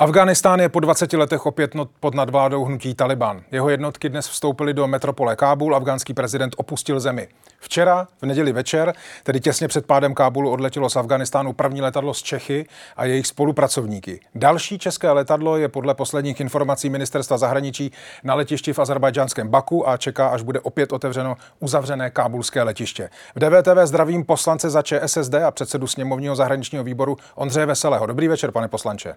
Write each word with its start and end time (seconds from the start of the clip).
Afghánistán 0.00 0.60
je 0.60 0.68
po 0.68 0.80
20 0.80 1.12
letech 1.12 1.46
opět 1.46 1.72
pod 2.00 2.14
nadvládou 2.14 2.64
hnutí 2.64 2.94
Taliban. 2.94 3.42
Jeho 3.50 3.68
jednotky 3.68 4.08
dnes 4.08 4.28
vstoupily 4.28 4.74
do 4.74 4.86
metropole 4.86 5.36
Kábul, 5.36 5.76
afgánský 5.76 6.14
prezident 6.14 6.54
opustil 6.56 7.00
zemi. 7.00 7.28
Včera, 7.58 8.08
v 8.22 8.26
neděli 8.26 8.52
večer, 8.52 8.92
tedy 9.22 9.40
těsně 9.40 9.68
před 9.68 9.86
pádem 9.86 10.14
Kábulu, 10.14 10.50
odletělo 10.50 10.90
z 10.90 10.96
Afganistánu 10.96 11.52
první 11.52 11.82
letadlo 11.82 12.14
z 12.14 12.22
Čechy 12.22 12.66
a 12.96 13.04
jejich 13.04 13.26
spolupracovníky. 13.26 14.20
Další 14.34 14.78
české 14.78 15.10
letadlo 15.10 15.56
je 15.56 15.68
podle 15.68 15.94
posledních 15.94 16.40
informací 16.40 16.90
ministerstva 16.90 17.38
zahraničí 17.38 17.92
na 18.24 18.34
letišti 18.34 18.72
v 18.72 18.78
azerbajdžánském 18.78 19.48
Baku 19.48 19.88
a 19.88 19.96
čeká, 19.96 20.28
až 20.28 20.42
bude 20.42 20.60
opět 20.60 20.92
otevřeno 20.92 21.36
uzavřené 21.58 22.10
kábulské 22.10 22.62
letiště. 22.62 23.10
V 23.34 23.38
DVTV 23.38 23.78
zdravím 23.84 24.24
poslance 24.24 24.70
za 24.70 24.82
ČSSD 24.82 25.34
a 25.34 25.50
předsedu 25.50 25.86
sněmovního 25.86 26.36
zahraničního 26.36 26.84
výboru 26.84 27.16
Ondřeje 27.34 27.66
Veselého. 27.66 28.06
Dobrý 28.06 28.28
večer, 28.28 28.50
pane 28.50 28.68
poslanče. 28.68 29.14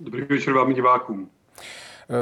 Dobrý 0.00 0.22
večer 0.22 0.54
vám 0.54 0.72
divákům. 0.74 1.30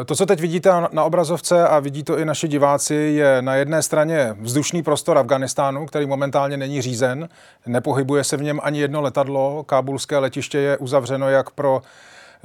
To, 0.06 0.14
co 0.16 0.26
teď 0.26 0.40
vidíte 0.40 0.70
na 0.92 1.04
obrazovce 1.04 1.68
a 1.68 1.80
vidí 1.80 2.02
to 2.02 2.18
i 2.18 2.24
naši 2.24 2.48
diváci, 2.48 2.94
je 2.94 3.42
na 3.42 3.54
jedné 3.54 3.82
straně 3.82 4.36
vzdušný 4.40 4.82
prostor 4.82 5.18
Afganistánu, 5.18 5.86
který 5.86 6.06
momentálně 6.06 6.56
není 6.56 6.82
řízen, 6.82 7.28
nepohybuje 7.66 8.24
se 8.24 8.36
v 8.36 8.42
něm 8.42 8.60
ani 8.62 8.80
jedno 8.80 9.00
letadlo, 9.00 9.64
kábulské 9.64 10.18
letiště 10.18 10.58
je 10.58 10.78
uzavřeno 10.78 11.28
jak 11.28 11.50
pro 11.50 11.82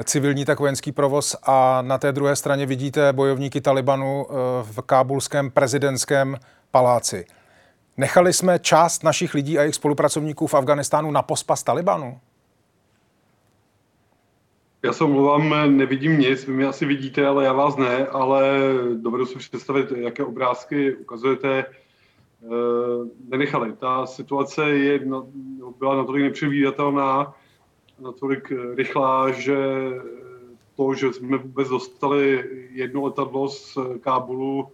civilní, 0.04 0.46
tak 0.46 0.60
vojenský 0.60 0.92
provoz 0.92 1.36
a 1.44 1.82
na 1.82 1.98
té 1.98 2.12
druhé 2.12 2.36
straně 2.36 2.66
vidíte 2.66 3.14
bojovníky 3.14 3.62
Talibanu 3.62 4.26
eh, 4.30 4.34
v 4.64 4.82
kábulském 4.82 5.52
prezidentském 5.52 6.38
paláci. 6.72 7.26
Nechali 7.98 8.34
jsme 8.34 8.60
část 8.60 9.04
našich 9.04 9.34
lidí 9.34 9.60
a 9.60 9.62
jejich 9.62 9.76
spolupracovníků 9.76 10.48
v 10.48 10.54
Afganistánu 10.54 11.12
na 11.12 11.22
pospas 11.22 11.64
Talibanu? 11.64 12.20
Já 14.84 14.94
se 14.94 15.04
omlouvám, 15.04 15.78
nevidím 15.78 16.20
nic, 16.20 16.48
vy 16.48 16.54
mě 16.54 16.66
asi 16.66 16.86
vidíte, 16.86 17.28
ale 17.28 17.46
já 17.46 17.54
vás 17.54 17.78
ne, 17.78 18.08
ale 18.08 18.60
dovedu 18.96 19.26
si 19.26 19.40
představit, 19.40 19.92
jaké 19.92 20.24
obrázky 20.24 20.96
ukazujete. 20.96 21.60
E, 21.60 21.66
nenechali. 23.30 23.74
Ta 23.74 24.06
situace 24.06 24.70
je, 24.70 25.00
byla 25.80 25.96
natolik 25.96 26.24
nepředvídatelná, 26.24 27.34
natolik 28.00 28.54
rychlá, 28.76 29.32
že 29.32 29.58
to, 30.76 30.94
že 30.94 31.14
jsme 31.14 31.38
vůbec 31.38 31.70
dostali 31.70 32.50
jedno 32.72 33.04
letadlo 33.04 33.50
z 33.50 33.78
Kábulu, 34.00 34.68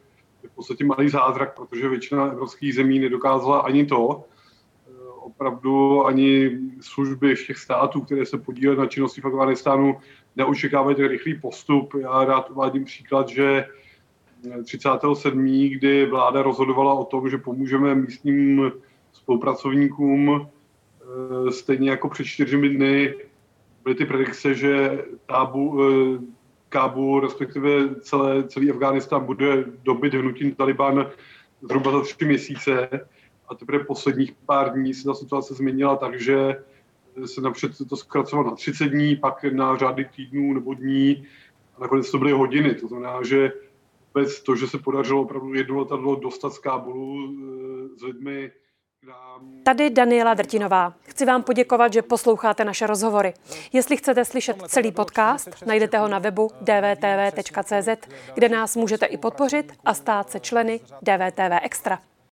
je 0.43 0.49
v 0.49 0.55
podstatě 0.55 0.85
malý 0.85 1.09
zázrak, 1.09 1.55
protože 1.55 1.89
většina 1.89 2.25
evropských 2.25 2.75
zemí 2.75 2.99
nedokázala 2.99 3.59
ani 3.59 3.85
to 3.85 4.23
opravdu 5.27 6.05
ani 6.05 6.51
služby 6.81 7.35
všech 7.35 7.57
států, 7.57 8.01
které 8.01 8.25
se 8.25 8.37
podílely 8.37 8.77
na 8.77 8.85
činnosti 8.85 9.21
v 9.21 9.25
Afganistánu, 9.25 9.97
neočekávají 10.35 10.95
ten 10.95 11.07
rychlý 11.07 11.39
postup. 11.39 11.93
Já 11.93 12.25
rád 12.25 12.49
uvádím 12.49 12.85
příklad, 12.85 13.29
že 13.29 13.65
37. 14.63 15.69
kdy 15.69 16.05
vláda 16.05 16.41
rozhodovala 16.41 16.93
o 16.93 17.05
tom, 17.05 17.29
že 17.29 17.37
pomůžeme 17.37 17.95
místním 17.95 18.71
spolupracovníkům, 19.13 20.47
eh, 20.47 21.51
stejně 21.51 21.89
jako 21.89 22.09
před 22.09 22.23
čtyřmi 22.25 22.69
dny 22.69 23.13
byly 23.83 23.95
ty 23.95 24.05
predikce, 24.05 24.53
že 24.53 25.03
tábu, 25.25 25.81
eh, 25.83 26.37
Kábul, 26.69 27.19
respektive 27.19 27.95
celé, 27.95 28.43
celý 28.43 28.71
Afghánistán 28.71 29.25
bude 29.25 29.65
dobyt 29.83 30.13
hnutím 30.13 30.55
Taliban 30.55 31.07
zhruba 31.61 31.91
za 31.91 32.01
tři 32.01 32.25
měsíce 32.25 32.89
a 33.47 33.55
teprve 33.55 33.83
posledních 33.83 34.33
pár 34.45 34.73
dní 34.73 34.93
se 34.93 35.03
ta 35.03 35.13
situace 35.13 35.53
změnila 35.53 35.95
tak, 35.95 36.21
že 36.21 36.63
se 37.25 37.41
napřed 37.41 37.71
to 37.89 37.95
zkracovalo 37.95 38.49
na 38.49 38.55
30 38.55 38.85
dní, 38.85 39.15
pak 39.15 39.43
na 39.43 39.77
řády 39.77 40.09
týdnů 40.15 40.53
nebo 40.53 40.73
dní 40.73 41.27
a 41.77 41.81
nakonec 41.81 42.11
to 42.11 42.17
byly 42.17 42.31
hodiny. 42.31 42.75
To 42.75 42.87
znamená, 42.87 43.23
že 43.23 43.51
vůbec 44.07 44.43
to, 44.43 44.55
že 44.55 44.67
se 44.67 44.77
podařilo 44.77 45.21
opravdu 45.21 45.53
jedno 45.53 45.79
letadlo 45.79 46.15
dostat 46.15 46.53
z 46.53 46.59
Kábulu 46.59 47.35
eh, 47.93 47.99
s 47.99 48.03
lidmi, 48.03 48.51
Tady 49.63 49.89
Daniela 49.89 50.33
Drtinová. 50.33 50.93
Chci 51.01 51.25
vám 51.25 51.43
poděkovat, 51.43 51.93
že 51.93 52.01
posloucháte 52.01 52.65
naše 52.65 52.87
rozhovory. 52.87 53.33
Jestli 53.73 53.97
chcete 53.97 54.25
slyšet 54.25 54.57
celý 54.67 54.91
podcast, 54.91 55.65
najdete 55.65 55.97
ho 55.97 56.07
na 56.07 56.19
webu 56.19 56.49
dvtv.cz, 56.61 58.07
kde 58.33 58.49
nás 58.49 58.75
můžete 58.75 59.05
i 59.05 59.17
podpořit 59.17 59.73
a 59.85 59.93
stát 59.93 60.29
se 60.29 60.39
členy 60.39 60.79
DVTV 61.01 61.59
Extra. 61.61 61.99